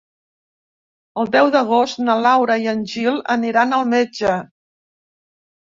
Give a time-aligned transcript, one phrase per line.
[1.23, 4.35] El deu d'agost na Laura i en Gil aniran al metge.